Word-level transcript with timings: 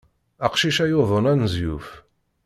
Aqcic-a 0.45 0.85
yuḍen 0.87 1.29
anezyuf. 1.31 1.87